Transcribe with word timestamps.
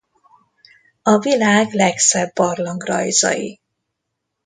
A 1.03 1.17
világ 1.19 1.71
legszebb 1.73 2.33
barlangrajzai 2.33 3.59